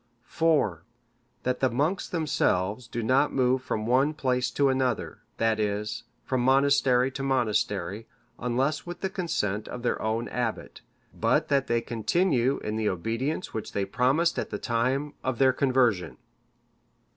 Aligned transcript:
"IV. 0.35 0.79
That 1.43 1.59
the 1.59 1.69
monks 1.69 2.09
themselves 2.09 2.87
do 2.87 3.03
not 3.03 3.31
move 3.31 3.61
from 3.61 3.85
one 3.85 4.15
place 4.15 4.49
to 4.49 4.67
another, 4.69 5.19
that 5.37 5.59
is, 5.59 6.05
from 6.25 6.41
monastery 6.41 7.11
to 7.11 7.21
monastery, 7.21 8.07
unless 8.39 8.83
with 8.83 9.01
the 9.01 9.11
consent 9.11 9.67
of 9.67 9.83
their 9.83 10.01
own 10.01 10.27
abbot; 10.29 10.81
but 11.13 11.49
that 11.49 11.67
they 11.67 11.81
continue 11.81 12.57
in 12.63 12.77
the 12.77 12.89
obedience 12.89 13.53
which 13.53 13.73
they 13.73 13.85
promised 13.85 14.39
at 14.39 14.49
the 14.49 14.57
time 14.57 15.13
of 15.23 15.37
their 15.37 15.53
conversion. 15.53 16.17